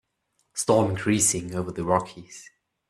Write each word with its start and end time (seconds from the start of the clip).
Storm 0.55 0.89
increasing 0.89 1.53
over 1.53 1.71
the 1.71 1.83
Rockies. 1.83 2.49